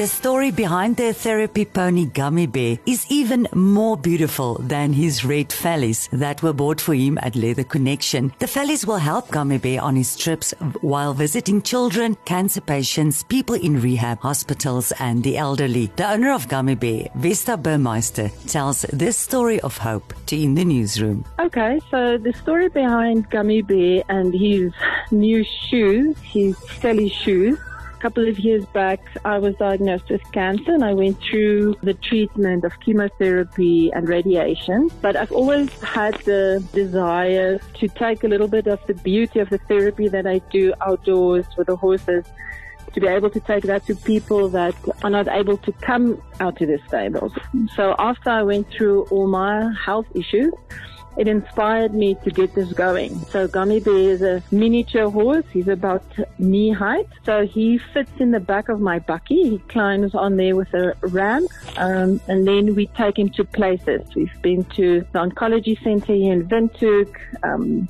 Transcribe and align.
The 0.00 0.06
story 0.06 0.50
behind 0.50 0.96
the 0.96 1.12
therapy 1.12 1.66
pony 1.66 2.06
Gummy 2.06 2.46
Bear 2.46 2.78
is 2.86 3.04
even 3.10 3.46
more 3.52 3.98
beautiful 3.98 4.54
than 4.54 4.94
his 4.94 5.26
red 5.26 5.50
vellies 5.50 6.08
that 6.18 6.42
were 6.42 6.54
bought 6.54 6.80
for 6.80 6.94
him 6.94 7.18
at 7.18 7.36
Leather 7.36 7.64
Connection. 7.64 8.32
The 8.38 8.46
vellies 8.46 8.86
will 8.86 8.96
help 8.96 9.30
Gummy 9.30 9.58
Bear 9.58 9.82
on 9.82 9.96
his 9.96 10.16
trips 10.16 10.54
while 10.80 11.12
visiting 11.12 11.60
children, 11.60 12.16
cancer 12.24 12.62
patients, 12.62 13.22
people 13.24 13.56
in 13.56 13.78
rehab 13.78 14.20
hospitals, 14.20 14.90
and 15.00 15.22
the 15.22 15.36
elderly. 15.36 15.90
The 15.96 16.10
owner 16.10 16.32
of 16.32 16.48
Gummy 16.48 16.76
Bear, 16.76 17.08
Vesta 17.16 17.58
Burmeister, 17.58 18.30
tells 18.46 18.86
this 18.94 19.18
story 19.18 19.60
of 19.60 19.76
hope 19.76 20.14
to 20.28 20.42
In 20.42 20.54
the 20.54 20.64
Newsroom. 20.64 21.26
Okay, 21.38 21.78
so 21.90 22.16
the 22.16 22.32
story 22.32 22.70
behind 22.70 23.28
Gummy 23.28 23.60
Bear 23.60 24.02
and 24.08 24.32
his 24.32 24.72
new 25.10 25.44
shoes, 25.68 26.16
his 26.20 26.56
Sally 26.80 27.10
shoes, 27.10 27.58
couple 28.00 28.26
of 28.26 28.38
years 28.38 28.64
back, 28.66 29.00
I 29.24 29.38
was 29.38 29.54
diagnosed 29.56 30.08
with 30.10 30.22
cancer 30.32 30.72
and 30.72 30.84
I 30.84 30.94
went 30.94 31.20
through 31.22 31.76
the 31.82 31.94
treatment 31.94 32.64
of 32.64 32.72
chemotherapy 32.80 33.90
and 33.92 34.08
radiation. 34.08 34.90
But 35.02 35.16
I've 35.16 35.32
always 35.32 35.70
had 35.82 36.14
the 36.22 36.64
desire 36.72 37.58
to 37.58 37.88
take 37.88 38.24
a 38.24 38.28
little 38.28 38.48
bit 38.48 38.66
of 38.66 38.80
the 38.86 38.94
beauty 38.94 39.38
of 39.40 39.50
the 39.50 39.58
therapy 39.58 40.08
that 40.08 40.26
I 40.26 40.38
do 40.50 40.72
outdoors 40.80 41.46
with 41.56 41.66
the 41.66 41.76
horses 41.76 42.24
to 42.94 43.00
be 43.00 43.06
able 43.06 43.30
to 43.30 43.40
take 43.40 43.64
that 43.64 43.86
to 43.86 43.94
people 43.94 44.48
that 44.48 44.74
are 45.04 45.10
not 45.10 45.28
able 45.28 45.56
to 45.58 45.72
come 45.72 46.20
out 46.40 46.56
to 46.56 46.66
the 46.66 46.78
stables. 46.88 47.32
So 47.76 47.94
after 47.98 48.30
I 48.30 48.42
went 48.42 48.68
through 48.70 49.04
all 49.10 49.28
my 49.28 49.72
health 49.84 50.06
issues, 50.14 50.52
it 51.20 51.28
inspired 51.28 51.92
me 51.92 52.14
to 52.24 52.30
get 52.30 52.54
this 52.54 52.72
going. 52.72 53.14
So 53.26 53.46
Gummy 53.46 53.78
Bear 53.78 54.10
is 54.14 54.22
a 54.22 54.42
miniature 54.50 55.10
horse. 55.10 55.44
He's 55.52 55.68
about 55.68 56.02
knee 56.38 56.72
height. 56.72 57.08
So 57.26 57.46
he 57.46 57.76
fits 57.76 58.10
in 58.18 58.30
the 58.30 58.40
back 58.40 58.70
of 58.70 58.80
my 58.80 59.00
bakkie. 59.00 59.50
He 59.50 59.58
climbs 59.68 60.14
on 60.14 60.38
there 60.38 60.56
with 60.56 60.72
a 60.72 60.94
ramp. 61.02 61.50
Um, 61.76 62.22
and 62.26 62.48
then 62.48 62.74
we 62.74 62.86
take 62.86 63.18
him 63.18 63.28
to 63.36 63.44
places. 63.44 64.00
We've 64.16 64.40
been 64.40 64.64
to 64.76 65.00
the 65.12 65.18
oncology 65.18 65.76
center 65.84 66.14
here 66.14 66.32
in 66.32 66.48
Windhoek, 66.48 67.14
um, 67.42 67.86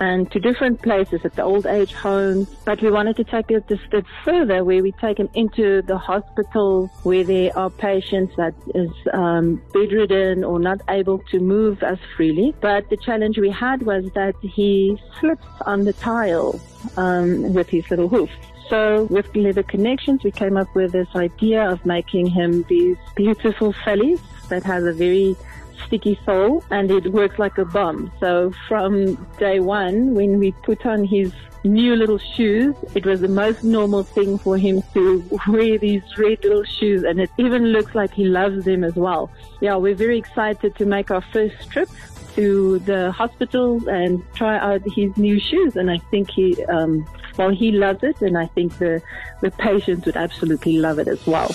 and 0.00 0.30
to 0.32 0.40
different 0.40 0.82
places 0.82 1.20
at 1.24 1.34
the 1.34 1.42
old 1.42 1.66
age 1.66 1.92
homes. 1.92 2.48
But 2.64 2.82
we 2.82 2.90
wanted 2.90 3.16
to 3.16 3.24
take 3.24 3.50
it 3.50 3.70
a 3.70 3.78
step 3.86 4.04
further 4.24 4.64
where 4.64 4.82
we 4.82 4.92
take 4.92 5.18
them 5.18 5.30
into 5.34 5.82
the 5.82 5.98
hospital 5.98 6.90
where 7.02 7.24
there 7.24 7.56
are 7.56 7.70
patients 7.70 8.34
that 8.36 8.54
is 8.74 8.90
um, 9.12 9.62
bedridden 9.72 10.44
or 10.44 10.58
not 10.58 10.80
able 10.88 11.18
to 11.30 11.40
move 11.40 11.82
as 11.82 11.98
freely. 12.16 12.54
But 12.60 12.90
the 12.90 12.96
challenge 12.96 13.38
we 13.38 13.50
had 13.50 13.82
was 13.82 14.10
that 14.14 14.34
he 14.42 14.98
slips 15.20 15.46
on 15.66 15.84
the 15.84 15.92
tile 15.92 16.60
um, 16.96 17.54
with 17.54 17.68
his 17.68 17.88
little 17.90 18.08
hoof. 18.08 18.30
So 18.68 19.04
with 19.04 19.34
Leather 19.36 19.62
Connections, 19.62 20.24
we 20.24 20.30
came 20.30 20.56
up 20.56 20.74
with 20.74 20.92
this 20.92 21.08
idea 21.14 21.70
of 21.70 21.84
making 21.84 22.26
him 22.26 22.64
these 22.68 22.96
beautiful 23.14 23.74
vellies 23.74 24.20
that 24.48 24.62
has 24.64 24.84
a 24.84 24.92
very 24.92 25.36
sticky 25.86 26.18
sole 26.24 26.64
and 26.70 26.90
it 26.90 27.12
works 27.12 27.38
like 27.38 27.58
a 27.58 27.64
bomb. 27.64 28.12
So 28.20 28.52
from 28.68 29.14
day 29.38 29.60
one, 29.60 30.14
when 30.14 30.38
we 30.38 30.52
put 30.62 30.86
on 30.86 31.04
his 31.04 31.32
new 31.64 31.96
little 31.96 32.18
shoes, 32.18 32.74
it 32.94 33.06
was 33.06 33.20
the 33.20 33.28
most 33.28 33.64
normal 33.64 34.02
thing 34.02 34.38
for 34.38 34.58
him 34.58 34.82
to 34.92 35.40
wear 35.48 35.78
these 35.78 36.02
red 36.18 36.42
little 36.44 36.64
shoes 36.64 37.02
and 37.04 37.20
it 37.20 37.30
even 37.38 37.66
looks 37.66 37.94
like 37.94 38.12
he 38.12 38.24
loves 38.24 38.64
them 38.64 38.84
as 38.84 38.94
well. 38.94 39.30
Yeah, 39.60 39.76
we're 39.76 39.94
very 39.94 40.18
excited 40.18 40.76
to 40.76 40.84
make 40.84 41.10
our 41.10 41.22
first 41.32 41.70
trip 41.70 41.88
to 42.34 42.80
the 42.80 43.12
hospital 43.12 43.88
and 43.88 44.22
try 44.34 44.58
out 44.58 44.82
his 44.94 45.16
new 45.16 45.38
shoes 45.38 45.76
and 45.76 45.90
I 45.90 45.98
think 46.10 46.30
he, 46.30 46.62
um, 46.66 47.06
well, 47.38 47.50
he 47.50 47.72
loves 47.72 48.02
it 48.02 48.20
and 48.20 48.36
I 48.36 48.46
think 48.46 48.78
the, 48.78 49.00
the 49.40 49.50
patients 49.52 50.06
would 50.06 50.16
absolutely 50.16 50.78
love 50.78 50.98
it 50.98 51.08
as 51.08 51.24
well. 51.26 51.54